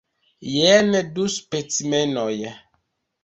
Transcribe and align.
Jen 0.51 0.95
du 1.17 1.27
specimenoj. 1.35 2.33